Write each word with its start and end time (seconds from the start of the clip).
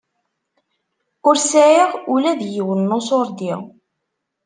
Ur 1.27 1.35
sɛiɣ 1.49 1.89
ula 2.13 2.31
d 2.39 2.41
yiwen 2.53 2.81
n 2.89 2.95
uṣurdi. 2.97 3.53